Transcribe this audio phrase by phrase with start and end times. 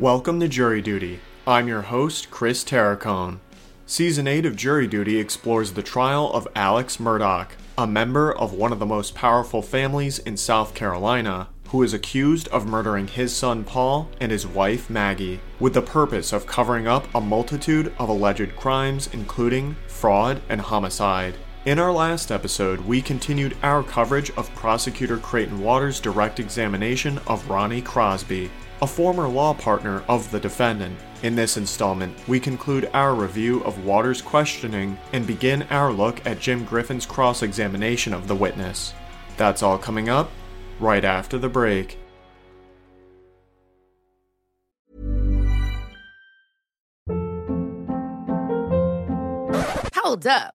[0.00, 1.20] Welcome to Jury Duty.
[1.46, 3.38] I'm your host, Chris Terracone.
[3.84, 8.72] Season 8 of Jury Duty explores the trial of Alex Murdaugh, a member of one
[8.72, 13.62] of the most powerful families in South Carolina, who is accused of murdering his son
[13.62, 18.56] Paul and his wife Maggie, with the purpose of covering up a multitude of alleged
[18.56, 21.34] crimes, including fraud and homicide.
[21.66, 27.50] In our last episode, we continued our coverage of Prosecutor Creighton Waters' direct examination of
[27.50, 28.50] Ronnie Crosby,
[28.82, 30.98] a former law partner of the defendant.
[31.22, 36.40] In this installment, we conclude our review of Waters' questioning and begin our look at
[36.40, 38.94] Jim Griffin's cross examination of the witness.
[39.36, 40.30] That's all coming up
[40.78, 41.98] right after the break.
[49.94, 50.59] Hold up.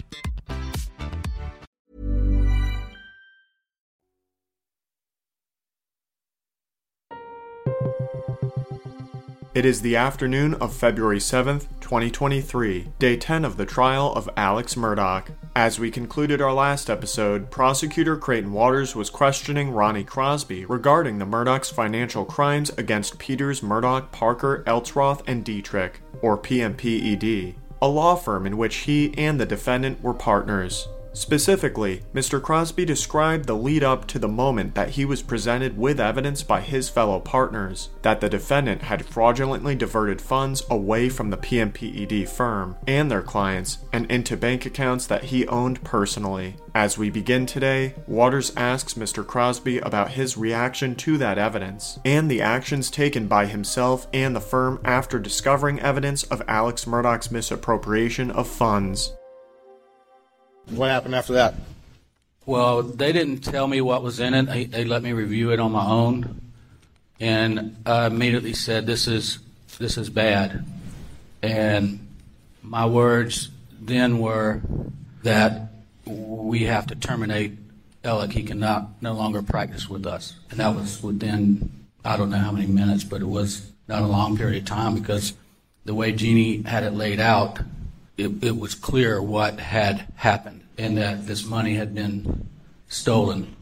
[9.53, 14.75] It is the afternoon of February 7th, 2023, day 10 of the trial of Alex
[14.75, 15.27] Murdaugh.
[15.53, 21.25] As we concluded our last episode, prosecutor Creighton Waters was questioning Ronnie Crosby regarding the
[21.25, 28.47] Murdaugh's financial crimes against Peters, Murdaugh, Parker, Eltzroth, and Detrick, or PMPED, a law firm
[28.47, 30.87] in which he and the defendant were partners.
[31.13, 32.41] Specifically, Mr.
[32.41, 36.61] Crosby described the lead up to the moment that he was presented with evidence by
[36.61, 42.77] his fellow partners that the defendant had fraudulently diverted funds away from the PMPED firm
[42.87, 46.55] and their clients and into bank accounts that he owned personally.
[46.73, 49.25] As we begin today, Waters asks Mr.
[49.27, 54.39] Crosby about his reaction to that evidence and the actions taken by himself and the
[54.39, 59.11] firm after discovering evidence of Alex Murdaugh's misappropriation of funds.
[60.71, 61.55] What happened after that?
[62.45, 64.43] Well, they didn't tell me what was in it.
[64.43, 66.41] They, they let me review it on my own,
[67.19, 69.39] and I immediately said, "This is
[69.77, 70.65] this is bad."
[71.43, 72.07] And
[72.63, 73.49] my words
[73.79, 74.61] then were
[75.23, 75.71] that
[76.05, 77.57] we have to terminate
[78.03, 78.31] Alec.
[78.31, 81.69] He cannot no longer practice with us, and that was within
[82.03, 84.95] I don't know how many minutes, but it was not a long period of time
[84.95, 85.33] because
[85.85, 87.59] the way Jeannie had it laid out,
[88.17, 92.49] it, it was clear what had happened and that this money had been
[92.87, 93.55] stolen.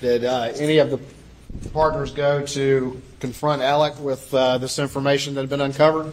[0.00, 0.98] Did uh, any of the
[1.70, 6.12] partners go to confront Alec with uh, this information that had been uncovered?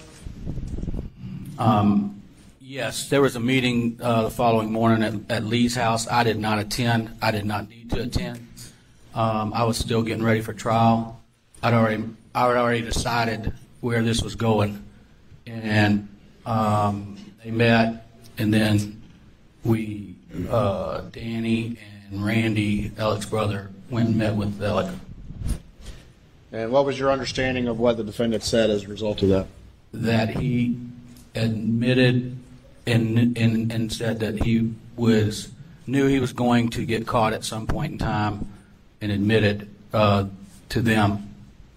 [1.60, 2.22] Um,
[2.60, 6.08] yes, there was a meeting uh, the following morning at, at, Lee's house.
[6.08, 7.12] I did not attend.
[7.22, 8.48] I did not need to attend.
[9.14, 11.22] Um, I was still getting ready for trial.
[11.62, 12.04] I'd already,
[12.34, 14.84] I had already decided where this was going,
[15.46, 16.08] and
[16.46, 18.08] um, they met,
[18.38, 19.02] and then
[19.66, 20.16] we,
[20.50, 21.78] uh, Danny
[22.10, 24.94] and Randy, Alec's brother, went and met with Alec.
[26.52, 29.48] And what was your understanding of what the defendant said as a result of that?
[29.92, 30.78] That he
[31.34, 32.38] admitted
[32.88, 35.52] and, and, and said that he was
[35.88, 38.48] knew he was going to get caught at some point in time
[39.02, 40.26] and admitted uh,
[40.70, 41.30] to them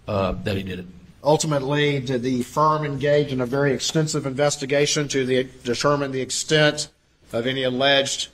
[0.06, 0.86] uh, that he did it.
[1.22, 6.88] Ultimately, did the firm engage in a very extensive investigation to the, determine the extent
[7.32, 8.28] of any alleged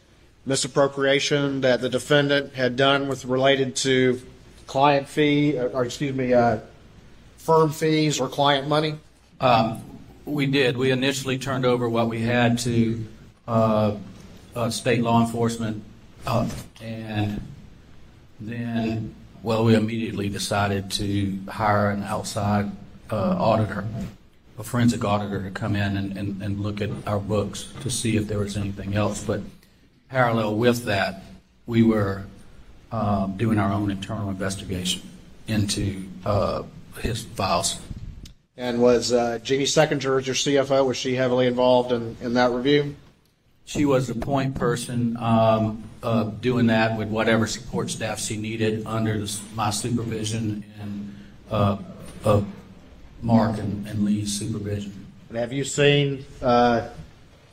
[0.47, 4.21] misappropriation that the defendant had done with related to
[4.67, 6.59] client fee, or excuse me, uh,
[7.39, 8.97] firm fees or client money?
[9.41, 9.83] Um,
[10.25, 10.77] we did.
[10.77, 13.05] We initially turned over what we had to
[13.47, 13.97] uh,
[14.55, 15.83] uh, state law enforcement,
[16.27, 16.49] uh,
[16.81, 17.41] and
[18.41, 22.71] then, well, we immediately decided to hire an outside
[23.11, 23.85] uh, auditor
[24.59, 28.17] a forensic auditor to come in and, and, and look at our books to see
[28.17, 29.25] if there was anything else.
[29.25, 29.41] But
[30.09, 31.23] parallel with that,
[31.67, 32.25] we were
[32.93, 35.03] um, doing our own internal investigation
[35.49, 36.63] into uh,
[37.01, 37.81] his files.
[38.57, 40.87] And was uh, Jeannie Seckinger as your CFO?
[40.87, 42.95] Was she heavily involved in, in that review?
[43.65, 48.87] She was the point person um, uh, doing that with whatever support staff she needed
[48.87, 51.17] under the, my supervision and
[51.51, 51.79] uh,
[53.25, 55.07] Mark and, and Lee's supervision.
[55.31, 56.89] And have you seen uh,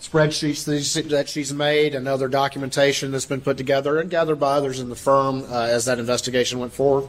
[0.02, 4.80] spreadsheets that she's made and other documentation that's been put together and gathered by others
[4.80, 7.08] in the firm uh, as that investigation went forward?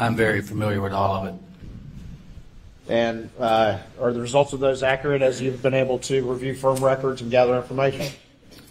[0.00, 1.40] I'm very familiar with all of it.
[2.88, 6.82] And uh, are the results of those accurate as you've been able to review firm
[6.82, 8.12] records and gather information?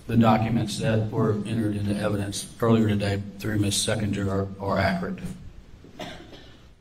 [0.08, 3.76] The documents that were entered into evidence earlier today through Ms.
[3.76, 5.20] Seckinger are, are accurate.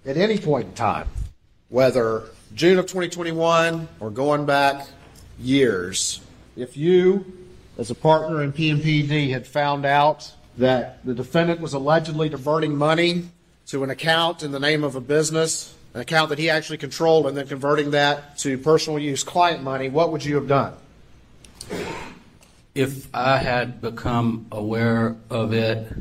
[0.05, 1.07] At any point in time,
[1.69, 4.87] whether June of 2021 or going back
[5.39, 6.21] years,
[6.57, 7.25] if you,
[7.77, 13.29] as a partner in PMPD, had found out that the defendant was allegedly diverting money
[13.67, 17.27] to an account in the name of a business, an account that he actually controlled,
[17.27, 20.75] and then converting that to personal use client money, what would you have done?
[22.75, 25.93] If I had become aware of it,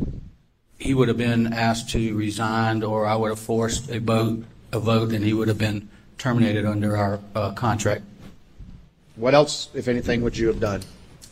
[0.80, 4.80] he would have been asked to resign, or I would have forced a vote, a
[4.80, 8.04] vote, and he would have been terminated under our uh, contract.
[9.16, 10.82] What else, if anything, would you have done?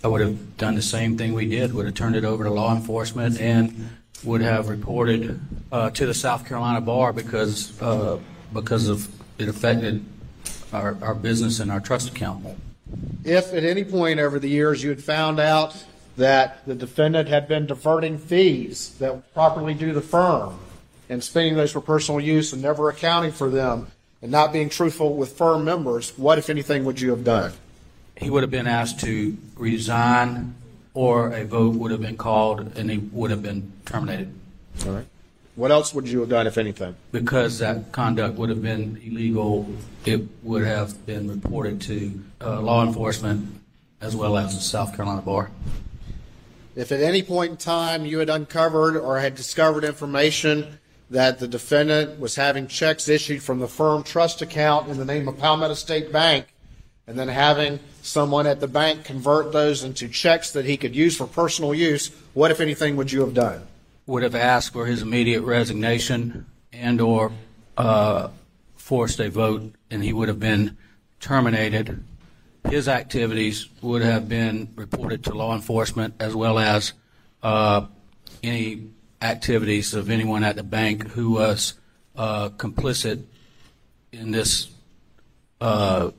[0.03, 2.49] I would have done the same thing we did, would have turned it over to
[2.49, 3.89] law enforcement and
[4.23, 5.39] would have reported
[5.71, 8.19] uh, to the South Carolina Bar because, uh,
[8.53, 10.03] because of, it affected
[10.73, 12.45] our, our business and our trust account.
[13.23, 15.75] If at any point over the years you had found out
[16.17, 20.59] that the defendant had been diverting fees that properly due the firm
[21.09, 23.88] and spending those for personal use and never accounting for them
[24.21, 27.53] and not being truthful with firm members, what, if anything, would you have done?
[28.17, 30.56] He would have been asked to resign
[30.94, 34.33] or a vote would have been called and he would have been terminated
[34.85, 35.06] All right.
[35.56, 36.95] What else would you have done, if anything?
[37.12, 39.65] because that conduct would have been illegal.
[40.06, 43.62] It would have been reported to uh, law enforcement
[44.01, 45.50] as well as the South Carolina Bar.
[46.75, 50.79] If at any point in time you had uncovered or had discovered information
[51.09, 55.27] that the defendant was having checks issued from the firm trust account in the name
[55.27, 56.47] of Palmetto State Bank,
[57.07, 61.15] and then having someone at the bank convert those into checks that he could use
[61.15, 63.67] for personal use, what, if anything, would you have done?
[64.07, 67.31] Would have asked for his immediate resignation and or
[67.77, 68.29] uh,
[68.75, 70.77] forced a vote, and he would have been
[71.19, 72.03] terminated.
[72.69, 76.93] His activities would have been reported to law enforcement as well as
[77.43, 77.85] uh,
[78.41, 78.87] any
[79.25, 81.74] activities of anyone at the bank who was
[82.16, 83.24] uh, complicit
[84.12, 84.69] in this
[85.60, 86.12] uh,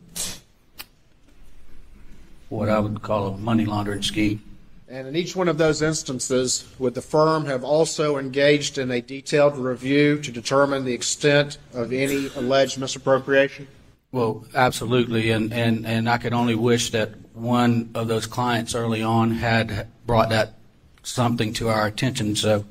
[2.48, 4.42] what I would call a money laundering scheme.
[4.88, 9.00] And in each one of those instances, would the firm have also engaged in a
[9.00, 13.66] detailed review to determine the extent of any alleged misappropriation?
[14.12, 19.02] Well, absolutely, and, and, and I could only wish that one of those clients early
[19.02, 20.54] on had brought that
[21.02, 22.64] something to our attention so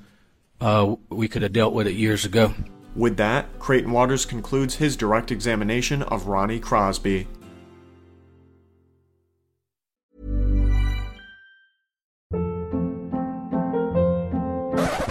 [0.62, 2.54] uh, we could have dealt with it years ago.
[2.96, 7.28] With that, Creighton Waters concludes his direct examination of Ronnie Crosby.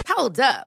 [0.08, 0.66] Hold up.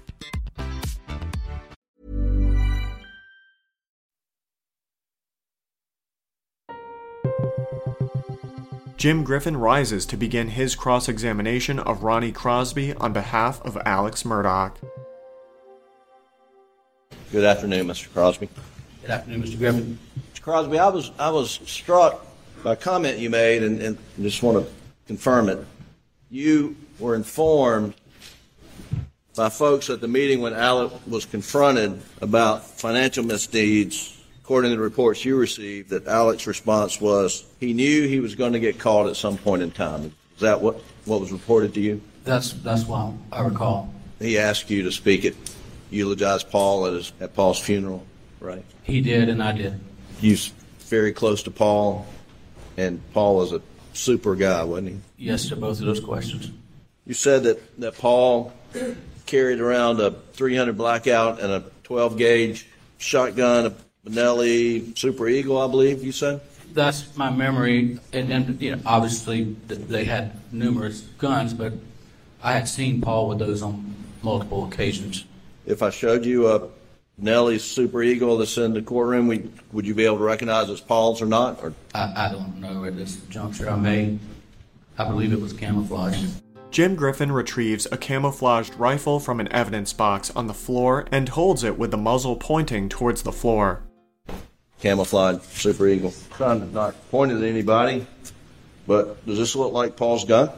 [9.01, 14.21] Jim Griffin rises to begin his cross examination of Ronnie Crosby on behalf of Alex
[14.21, 14.75] Murdaugh.
[17.31, 18.13] Good afternoon, Mr.
[18.13, 18.47] Crosby.
[19.01, 19.57] Good afternoon, Mr.
[19.57, 19.97] Griffin.
[20.35, 20.41] Mr.
[20.43, 22.23] Crosby, I was I was struck
[22.63, 24.71] by a comment you made, and, and just want to
[25.07, 25.65] confirm it.
[26.29, 27.95] You were informed
[29.35, 34.20] by folks at the meeting when Alec was confronted about financial misdeeds.
[34.51, 38.51] According to the reports you received, that Alec's response was he knew he was going
[38.51, 40.13] to get caught at some point in time.
[40.35, 42.01] Is that what, what was reported to you?
[42.25, 43.93] That's, that's what I recall.
[44.19, 45.35] He asked you to speak at,
[45.89, 48.05] eulogize Paul at, his, at Paul's funeral,
[48.41, 48.65] right?
[48.83, 49.79] He did, and I did.
[50.19, 52.05] You was very close to Paul,
[52.75, 53.61] and Paul was a
[53.93, 55.27] super guy, wasn't he?
[55.27, 56.51] Yes to both of those questions.
[57.05, 58.51] You said that, that Paul
[59.25, 62.67] carried around a 300 blackout and a 12 gauge
[62.97, 63.73] shotgun,
[64.05, 66.41] Benelli Super Eagle, I believe you said.
[66.73, 71.73] That's my memory, and, and you know, obviously th- they had numerous guns, but
[72.41, 73.93] I had seen Paul with those on
[74.23, 75.25] multiple occasions.
[75.65, 76.69] If I showed you a
[77.21, 80.81] Benelli Super Eagle that's in the courtroom, we, would you be able to recognize it's
[80.81, 81.61] Paul's or not?
[81.61, 83.69] Or I, I don't know at this juncture.
[83.69, 84.17] I may,
[84.97, 86.41] I believe it was camouflaged.
[86.71, 91.63] Jim Griffin retrieves a camouflaged rifle from an evidence box on the floor and holds
[91.65, 93.83] it with the muzzle pointing towards the floor.
[94.81, 96.13] Camouflage Super Eagle.
[96.31, 98.05] Trying to not point it at anybody.
[98.87, 100.49] but does this look like Paul's gun?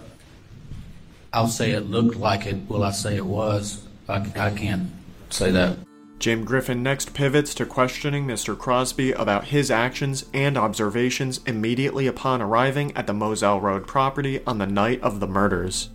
[1.31, 2.69] I'll say it looked like it.
[2.69, 3.85] Will I say it was?
[4.07, 4.89] I, I can't
[5.29, 5.77] say that.
[6.19, 8.57] Jim Griffin next pivots to questioning Mr.
[8.57, 14.57] Crosby about his actions and observations immediately upon arriving at the Moselle Road property on
[14.57, 15.89] the night of the murders.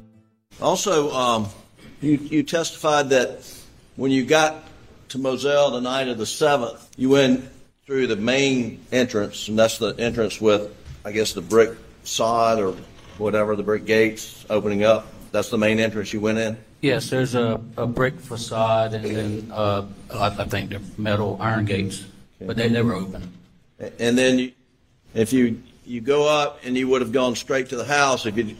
[0.60, 1.46] Also, um,
[2.02, 3.40] you, you testified that
[3.96, 4.64] when you got
[5.10, 7.48] to Moselle the night of the 7th, you went
[7.88, 10.76] through the main entrance, and that's the entrance with,
[11.06, 11.70] I guess, the brick
[12.04, 12.76] sod or
[13.16, 15.06] whatever, the brick gates opening up.
[15.32, 16.58] That's the main entrance you went in?
[16.82, 21.64] Yes, there's a, a brick facade and then uh, I, I think they're metal iron
[21.64, 22.04] gates,
[22.42, 23.32] but they, were open.
[23.98, 24.52] And then you,
[25.14, 28.36] if you you go up and you would have gone straight to the house if
[28.36, 28.54] you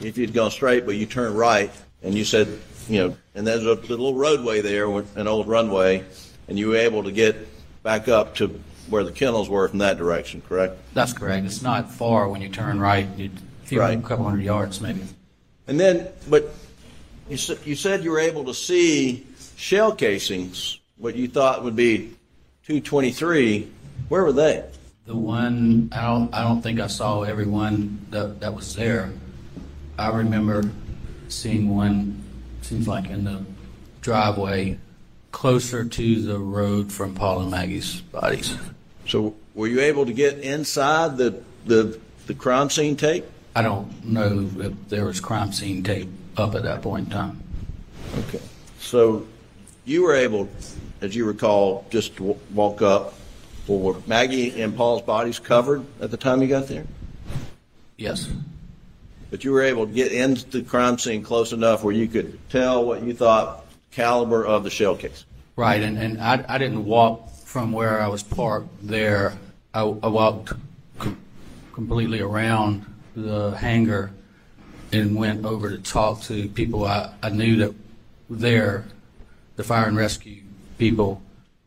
[0.00, 1.70] if you'd gone straight, but you turn right
[2.02, 2.46] and you said
[2.88, 6.04] you know, and there's a little roadway there, an old runway,
[6.46, 7.36] and you were able to get
[7.88, 8.48] back up to
[8.90, 10.76] where the kennels were from that direction, correct?
[10.92, 11.46] That's correct.
[11.46, 13.06] It's not far when you turn right.
[13.16, 13.30] You,
[13.64, 13.98] a few, Right.
[13.98, 15.00] a couple hundred yards maybe.
[15.66, 16.52] And then, but
[17.30, 19.26] you, s- you said you were able to see
[19.56, 22.12] shell casings, what you thought would be
[22.66, 23.70] 223.
[24.10, 24.64] Where were they?
[25.06, 29.10] The one I don't I don't think I saw every one that that was there.
[29.98, 30.70] I remember
[31.28, 32.22] seeing one
[32.60, 33.42] seems like in the
[34.02, 34.78] driveway
[35.38, 38.56] closer to the road from Paul and Maggie's bodies.
[39.06, 43.24] So were you able to get inside the the, the crime scene tape?
[43.54, 47.40] I don't know if there was crime scene tape up at that point in time.
[48.18, 48.40] Okay.
[48.80, 49.28] So
[49.84, 50.48] you were able,
[51.00, 53.14] as you recall, just to w- walk up.
[53.68, 56.84] Well, were Maggie and Paul's bodies covered at the time you got there?
[57.96, 58.28] Yes.
[59.30, 62.40] But you were able to get into the crime scene close enough where you could
[62.50, 65.24] tell what you thought caliber of the shell case.
[65.58, 69.32] Right, and, and I, I didn't walk from where I was parked there.
[69.74, 70.52] I, I walked
[71.00, 71.18] com-
[71.72, 72.86] completely around
[73.16, 74.12] the hangar
[74.92, 77.74] and went over to talk to people I, I knew that
[78.28, 78.84] were there,
[79.56, 80.42] the fire and rescue
[80.78, 81.22] people,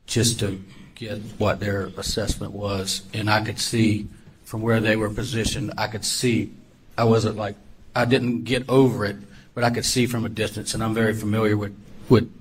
[0.05, 0.63] just to
[0.95, 3.01] get what their assessment was.
[3.13, 4.07] And I could see
[4.45, 6.53] from where they were positioned, I could see,
[6.98, 7.57] I wasn't like,
[7.93, 9.17] I didn't get over it,
[9.53, 12.31] but I could see from a distance, and I'm very familiar with, with,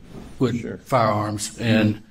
[0.41, 0.79] with Sure.
[0.79, 1.57] firearms.
[1.59, 2.03] And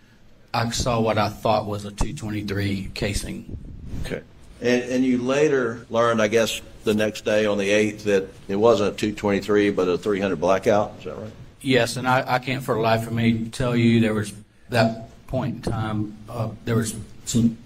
[0.54, 3.58] I saw what I thought was a 223 casing.
[4.06, 4.22] Okay.
[4.62, 8.56] And, and you later learned, I guess, the next day on the 8th that it
[8.56, 10.96] wasn't a 223 but a 300 blackout.
[11.00, 11.32] Is that right?
[11.62, 14.34] Yes, and I, I can't for the life of me tell you there was
[14.70, 16.96] that point in time uh, there was
[17.26, 17.58] some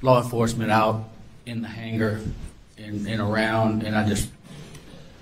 [0.00, 1.08] law enforcement out
[1.44, 2.20] in the hangar
[2.78, 4.30] and, and around, and I just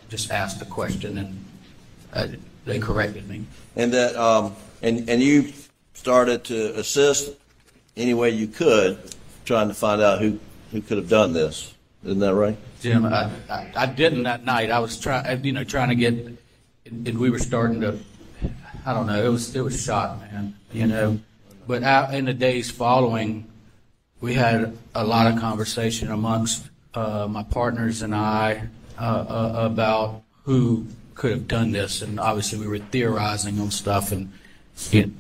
[0.09, 1.45] just asked the question and
[2.13, 2.29] uh,
[2.65, 3.45] they corrected me.
[3.77, 5.53] And that, um, and, and you
[5.95, 7.33] started to assist
[7.97, 8.99] any way you could,
[9.45, 10.39] trying to find out who,
[10.73, 11.75] who could have done this.
[12.05, 12.57] Isn't that right?
[12.81, 14.71] Jim, I, I, I didn't that night.
[14.71, 16.15] I was trying, you know, trying to get,
[16.85, 17.99] and we were starting to,
[18.85, 21.19] I don't know, it was it was shot, man, you know.
[21.67, 23.51] But out in the days following,
[24.21, 30.23] we had a lot of conversation amongst uh, my partners and I uh, uh, about
[30.45, 34.33] who could have done this, and obviously we were theorizing on stuff, and
[34.93, 35.11] it,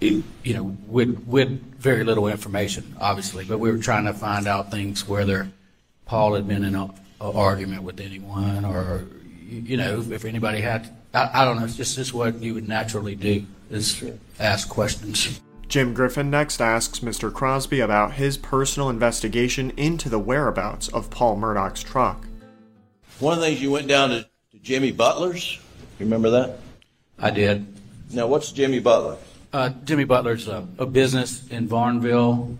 [0.00, 4.46] it, you know, with with very little information, obviously, but we were trying to find
[4.46, 5.48] out things whether
[6.06, 6.90] Paul had been in a,
[7.20, 9.04] a argument with anyone, or
[9.46, 12.54] you you know, if anybody had, I, I don't know, it's just, just what you
[12.54, 14.02] would naturally do is
[14.40, 15.40] ask questions.
[15.68, 17.32] Jim Griffin next asks Mr.
[17.32, 22.26] Crosby about his personal investigation into the whereabouts of Paul Murdaugh's truck.
[23.20, 25.58] One of the things you went down to, to Jimmy Butler's.
[25.98, 26.58] You remember that?
[27.18, 27.66] I did.
[28.10, 29.16] Now, what's Jimmy Butler?
[29.50, 32.58] Uh, Jimmy Butler's a, a business in Barnwell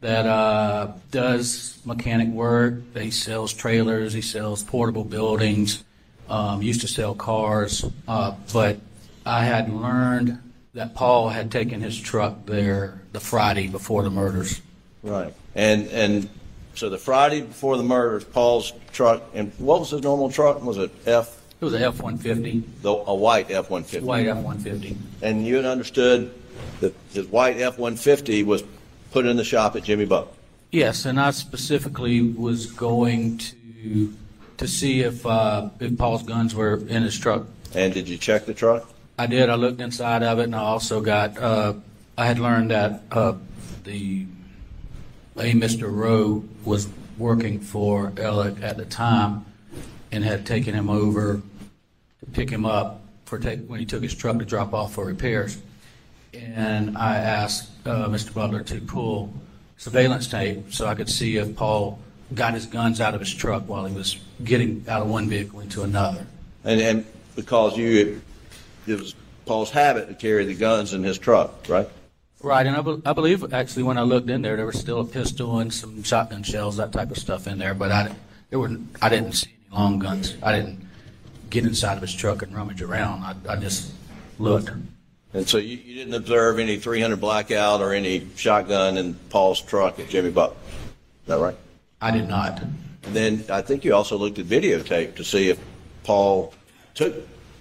[0.00, 2.74] that uh, does mechanic work.
[2.96, 4.12] He sells trailers.
[4.12, 5.82] He sells portable buildings.
[6.28, 8.78] Um, used to sell cars, uh, but
[9.26, 10.38] I had learned
[10.72, 14.62] that Paul had taken his truck there the Friday before the murders.
[15.02, 15.34] Right.
[15.54, 16.28] And and
[16.74, 20.62] so the Friday before the murders, Paul's truck, and what was his normal truck?
[20.62, 24.04] Was it F, It was a F one fifty, the, a white F one fifty?
[24.06, 24.96] white F one fifty.
[25.20, 26.32] And you had understood
[26.80, 28.62] that his white F one fifty was
[29.10, 30.28] put in the shop at Jimmy Buck.
[30.70, 34.14] Yes, and I specifically was going to
[34.56, 37.46] to see if uh, if Paul's guns were in his truck.
[37.74, 38.88] And did you check the truck?
[39.18, 39.50] I did.
[39.50, 41.36] I looked inside of it, and I also got.
[41.36, 41.74] Uh,
[42.16, 43.34] I had learned that uh,
[43.84, 44.26] the
[45.36, 45.92] a Mr.
[45.92, 49.44] Rowe was working for Ellick at the time,
[50.10, 51.40] and had taken him over
[52.20, 55.04] to pick him up for take, when he took his truck to drop off for
[55.04, 55.60] repairs.
[56.34, 58.34] And I asked uh, Mr.
[58.34, 59.32] Butler to pull
[59.76, 61.98] surveillance tape so I could see if Paul
[62.34, 65.60] got his guns out of his truck while he was getting out of one vehicle
[65.60, 66.26] into another.
[66.64, 68.20] And, and because you,
[68.86, 71.88] it was Paul's habit to carry the guns in his truck, right?
[72.42, 75.00] Right, and I, be- I believe actually when I looked in there, there was still
[75.00, 77.74] a pistol and some shotgun shells, that type of stuff in there.
[77.74, 78.14] But I,
[78.50, 80.36] there were I didn't see any long guns.
[80.42, 80.84] I didn't
[81.50, 83.22] get inside of his truck and rummage around.
[83.22, 83.92] I, I just
[84.38, 84.70] looked.
[85.34, 89.98] And so you, you didn't observe any 300 blackout or any shotgun in Paul's truck
[90.00, 90.56] at Jimmy Buck.
[90.66, 91.56] Is that right?
[92.00, 92.60] I did not.
[92.60, 95.60] And then I think you also looked at videotape to see if
[96.02, 96.52] Paul
[96.94, 97.14] took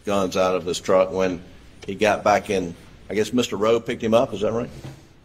[0.06, 1.42] guns out of his truck when
[1.86, 2.76] he got back in.
[3.12, 3.60] I guess Mr.
[3.60, 4.34] Rowe picked him up.
[4.34, 4.70] Is that right?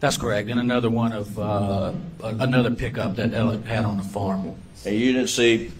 [0.01, 0.49] That's correct.
[0.49, 4.55] And another one of uh, another pickup that Ellen had on the farm.
[4.85, 5.71] And you didn't see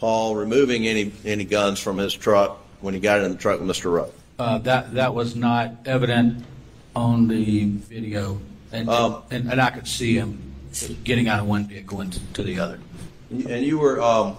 [0.00, 3.68] Paul removing any any guns from his truck when he got in the truck with
[3.68, 3.92] Mr.
[3.92, 4.10] Rowe.
[4.36, 6.44] Uh, that that was not evident
[6.96, 8.40] on the video,
[8.72, 10.56] and, Um, and and I could see him
[11.04, 12.80] getting out of one vehicle into the other.
[13.30, 14.36] And you were um,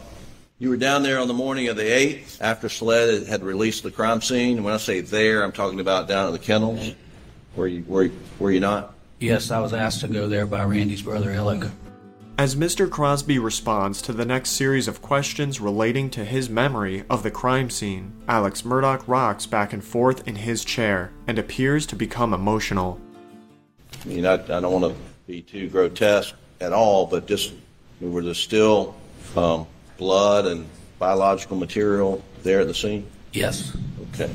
[0.59, 3.91] you were down there on the morning of the eighth after SLED had released the
[3.91, 4.57] crime scene.
[4.57, 6.93] And when I say there, I'm talking about down at the kennels.
[7.55, 8.93] Were you were you, were you not?
[9.19, 11.69] Yes, I was asked to go there by Randy's brother Alec.
[12.37, 12.89] As Mr.
[12.89, 17.69] Crosby responds to the next series of questions relating to his memory of the crime
[17.69, 22.99] scene, Alex Murdaugh rocks back and forth in his chair and appears to become emotional.
[24.03, 27.53] I mean, I, I don't want to be too grotesque at all, but just
[28.01, 28.95] were there still
[29.37, 29.65] um,
[29.97, 30.67] blood and
[30.99, 33.07] biological material there at the scene?
[33.31, 33.75] Yes,
[34.15, 34.33] Okay.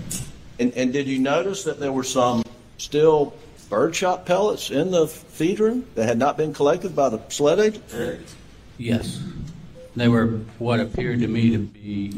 [0.58, 2.42] And, and did you notice that there were some
[2.80, 3.34] still
[3.68, 8.36] birdshot pellets in the feed room that had not been collected by the SLED agent?
[8.78, 9.22] yes,
[9.94, 10.26] they were
[10.58, 12.12] what appeared to me to be.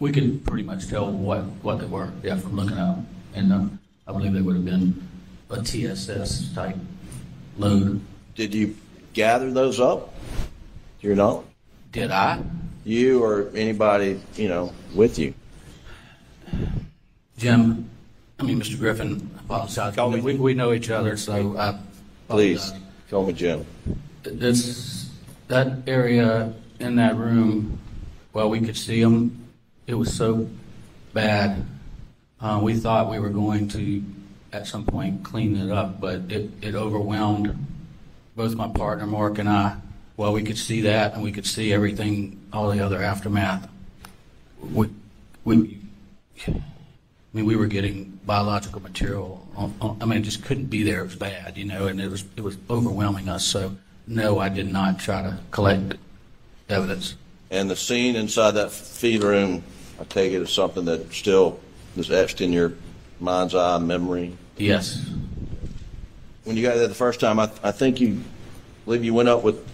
[0.00, 2.10] We could pretty much tell what what they were.
[2.22, 2.98] Yeah, from looking up,
[3.34, 3.64] and uh,
[4.08, 5.06] I believe they would have been
[5.50, 6.76] a TSS type
[7.56, 8.00] load.
[8.34, 8.76] Did you
[9.12, 10.12] gather those up?
[11.00, 11.46] To your knowledge?
[11.92, 12.42] Did I?
[12.84, 15.32] You or anybody, you know, with you?
[17.38, 17.88] Jim,
[18.38, 18.78] I mean, Mr.
[18.78, 19.94] Griffin, Apologize.
[19.94, 21.78] Call me- We, we know each other, so I
[22.28, 22.86] Please, apologize.
[23.10, 23.66] call me Jim.
[24.22, 25.10] This,
[25.48, 27.78] that area in that room,
[28.32, 29.46] well, we could see them.
[29.86, 30.48] It was so
[31.12, 31.64] bad.
[32.40, 34.02] Uh, we thought we were going to,
[34.52, 37.66] at some point, clean it up, but it, it overwhelmed
[38.36, 39.76] both my partner, Mark, and I.
[40.16, 43.68] Well, we could see that, and we could see everything, all the other aftermath.
[44.72, 44.88] We,
[45.44, 45.78] we,
[46.48, 46.54] I
[47.32, 49.46] mean, we were getting biological material.
[49.56, 51.00] On, on, I mean, it just couldn't be there.
[51.00, 53.44] It was bad, you know, and it was it was overwhelming us.
[53.44, 55.94] So, no, I did not try to collect
[56.68, 57.14] evidence.
[57.50, 59.62] And the scene inside that feed room,
[60.00, 61.60] I take it as something that still
[61.96, 62.72] is etched in your
[63.20, 64.36] mind's eye memory.
[64.56, 65.04] Yes,
[66.44, 68.22] When you got there the first time, I, I think you,
[68.84, 69.64] believe you went up with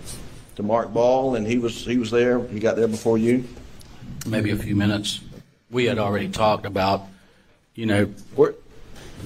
[0.56, 2.40] to Mark Ball, and he was he was there.
[2.48, 3.44] He got there before you.
[4.26, 5.20] maybe a few minutes.
[5.70, 7.06] We had already talked about,
[7.80, 8.04] you know,
[8.36, 8.54] Where,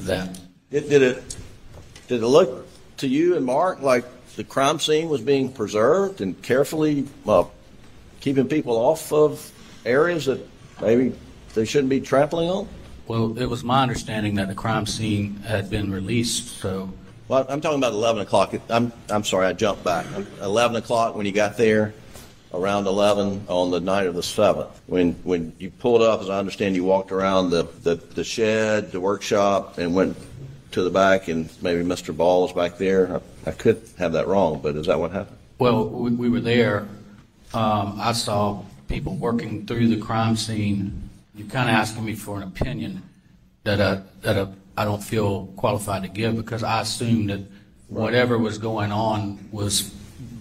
[0.02, 0.38] that.
[0.70, 1.36] did, did it
[2.06, 4.04] did it look to you and Mark like
[4.36, 7.44] the crime scene was being preserved and carefully uh,
[8.20, 9.50] keeping people off of
[9.84, 10.38] areas that
[10.80, 11.12] maybe
[11.54, 12.68] they shouldn't be trampling on?
[13.08, 16.60] Well, it was my understanding that the crime scene had been released.
[16.60, 16.92] So,
[17.26, 18.54] Well, I'm talking about 11 o'clock.
[18.70, 20.06] I'm, I'm sorry, I jumped back.
[20.40, 21.92] 11 o'clock when you got there,
[22.54, 24.70] around 11 on the night of the 7th.
[24.86, 28.92] When, when you pulled up, as I understand, you walked around the, the, the shed,
[28.92, 30.16] the workshop, and went
[30.72, 32.16] to the back, and maybe Mr.
[32.16, 33.20] Ball was back there.
[33.46, 35.38] I, I could have that wrong, but is that what happened?
[35.58, 36.88] well, we, we were there.
[37.52, 41.08] Um, I saw people working through the crime scene.
[41.34, 43.02] You're kind of asking me for an opinion
[43.64, 47.40] that uh, that uh, I don't feel qualified to give because I assumed that
[47.88, 49.82] whatever was going on was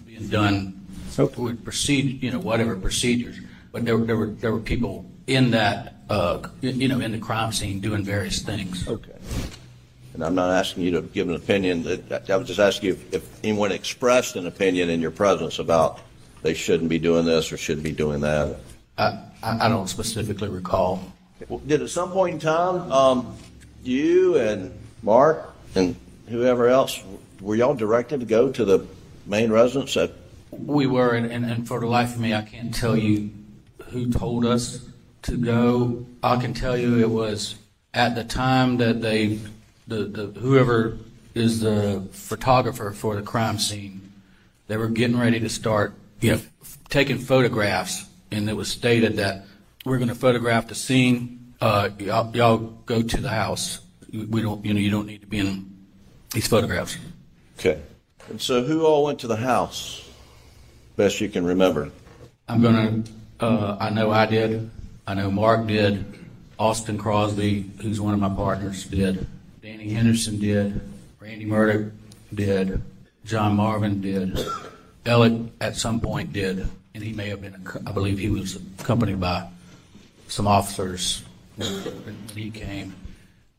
[0.05, 0.82] being done
[1.17, 3.39] with procedure, you know, whatever procedures.
[3.71, 7.51] But there, there were there were people in that, uh, you know, in the crime
[7.51, 8.87] scene doing various things.
[8.87, 9.11] Okay.
[10.13, 11.83] And I'm not asking you to give an opinion.
[11.83, 15.57] That- I was just asking you if, if anyone expressed an opinion in your presence
[15.59, 15.99] about
[16.43, 18.57] they shouldn't be doing this or shouldn't be doing that.
[18.97, 21.11] I, I I don't specifically recall.
[21.67, 23.35] Did at some point in time, um,
[23.83, 24.71] you and
[25.01, 25.95] Mark and
[26.29, 27.01] whoever else,
[27.41, 28.85] were y'all directed to go to the
[29.25, 30.11] main residence at,
[30.59, 33.31] We were, and, and, and for the life of me, I can't tell you
[33.89, 34.87] who told us
[35.23, 36.05] to go.
[36.21, 37.55] I can tell you it was
[37.93, 39.39] at the time that they,
[39.87, 40.97] the, the whoever
[41.35, 44.11] is the photographer for the crime scene,
[44.67, 45.93] they were getting ready to start,
[46.31, 46.39] know,
[46.89, 49.45] taking photographs, and it was stated that
[49.85, 51.53] we're going to photograph the scene.
[51.59, 53.79] Uh, y'all, y'all go to the house.
[54.11, 55.73] We don't, you know, you don't need to be in
[56.31, 56.97] these photographs.
[57.59, 57.81] okay.
[58.29, 60.02] And so who all went to the house?
[60.95, 61.91] Best you can remember.
[62.47, 63.03] I'm gonna.
[63.39, 64.69] Uh, I know I did.
[65.07, 66.05] I know Mark did.
[66.59, 69.25] Austin Crosby, who's one of my partners, did.
[69.61, 70.79] Danny Henderson did.
[71.19, 71.91] Randy Murdaugh
[72.33, 72.81] did.
[73.25, 74.39] John Marvin did.
[75.05, 77.67] Elliot at some point did, and he may have been.
[77.85, 79.47] I believe he was accompanied by
[80.27, 81.23] some officers
[81.55, 82.95] when he came.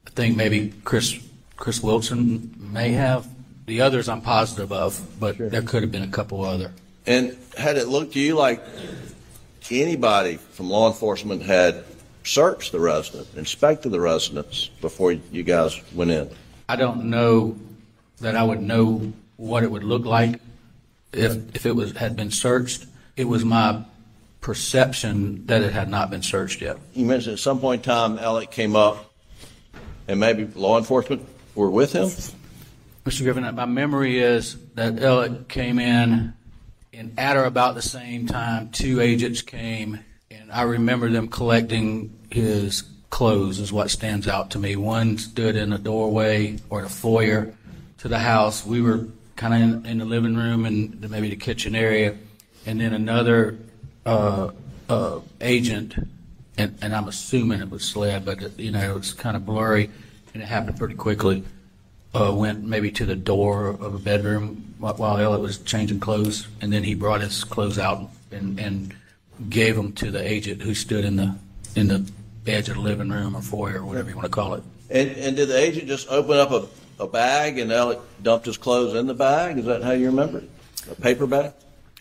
[0.07, 1.19] I think maybe Chris
[1.57, 3.27] Chris Wilson may have.
[3.67, 6.71] The others I'm positive of, but there could have been a couple other.
[7.07, 8.63] And had it looked to you like
[9.71, 11.85] anybody from law enforcement had
[12.23, 16.31] searched the residence, inspected the residence before you guys went in?
[16.69, 17.57] I don't know
[18.21, 20.41] that I would know what it would look like
[21.13, 22.87] if if it was had been searched.
[23.17, 23.85] It was my
[24.41, 26.79] perception that it had not been searched yet.
[26.93, 29.13] You mentioned at some point in time Alec came up
[30.09, 32.09] and maybe law enforcement were with him?
[33.05, 33.23] Mr.
[33.23, 36.35] Griffin, my memory is that Elliot came in,
[36.97, 42.17] and at or about the same time, two agents came, and I remember them collecting
[42.31, 44.77] his clothes, is what stands out to me.
[44.77, 47.55] One stood in the doorway or the foyer
[47.99, 48.65] to the house.
[48.67, 52.17] We were kind of in, in, the living room and maybe the kitchen area,
[52.67, 53.59] and then another
[54.07, 54.51] uh,
[54.89, 55.95] uh, agent,
[56.57, 59.91] and, and, I'm assuming it was SLED, but you know it was kind of blurry,
[60.33, 61.43] and it happened pretty quickly
[62.15, 66.73] uh, went maybe to the door of a bedroom while Elliot was changing clothes, and
[66.73, 68.95] then he brought his clothes out and, and
[69.49, 71.35] gave them to the agent who stood in the
[71.75, 72.05] in the
[72.47, 74.63] edge of the living room or foyer or whatever you want to call it.
[74.91, 76.67] And, and did the agent just open up a,
[77.03, 79.59] a bag and Elliot dumped his clothes in the bag?
[79.59, 80.51] Is that how you remember it?
[80.91, 81.53] A paper bag?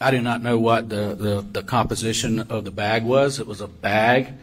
[0.02, 3.40] I do not know what the, the, the composition of the bag was.
[3.40, 4.34] It was a bag,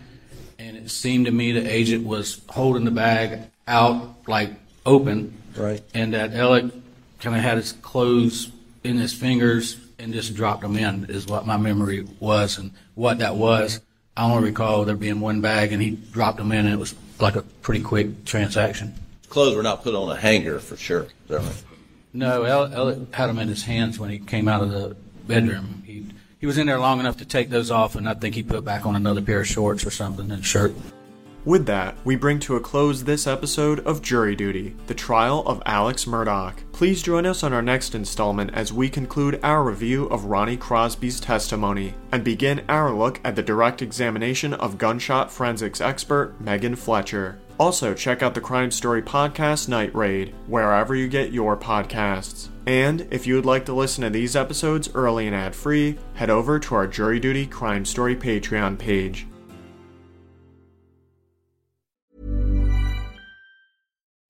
[0.59, 4.51] and it seemed to me the agent was holding the bag out like
[4.87, 5.83] open Right.
[5.95, 6.73] And that Alec
[7.21, 8.51] kind of had his clothes
[8.83, 12.59] in his fingers and just dropped them in, is what my memory was.
[12.59, 13.81] And what that was,
[14.17, 16.95] I only recall there being one bag and he dropped them in, and it was
[17.19, 18.95] like a pretty quick transaction.
[19.29, 21.03] Clothes were not put on a hanger for sure.
[21.03, 21.63] Is that right?
[22.13, 25.85] No, Elliot had them in his hands when he came out of the bedroom.
[25.87, 26.07] He
[26.41, 28.65] he was in there long enough to take those off, and I think he put
[28.65, 30.75] back on another pair of shorts or something and shirt.
[31.47, 35.63] With that, we bring to a close this episode of Jury Duty, the trial of
[35.65, 36.55] Alex Murdaugh.
[36.73, 41.19] Please join us on our next installment as we conclude our review of Ronnie Crosby's
[41.19, 47.39] testimony and begin our look at the direct examination of gunshot forensics expert Megan Fletcher.
[47.59, 52.49] Also, check out the Crime Story Podcast Night Raid, wherever you get your podcasts.
[52.67, 56.31] And if you would like to listen to these episodes early and ad free, head
[56.31, 59.27] over to our Jury Duty Crime Story Patreon page.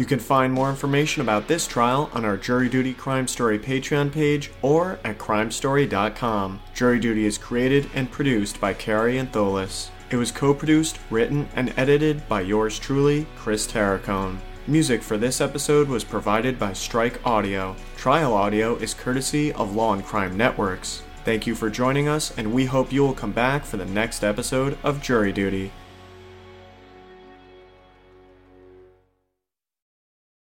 [0.00, 4.10] You can find more information about this trial on our Jury Duty Crime Story Patreon
[4.10, 6.62] page or at crimestory.com.
[6.72, 9.90] Jury Duty is created and produced by Kary Antholis.
[10.08, 14.38] It was co-produced, written, and edited by yours truly, Chris Terracone.
[14.66, 17.76] Music for this episode was provided by Strike Audio.
[17.98, 21.02] Trial audio is courtesy of Law and Crime Networks.
[21.26, 24.24] Thank you for joining us, and we hope you will come back for the next
[24.24, 25.70] episode of Jury Duty.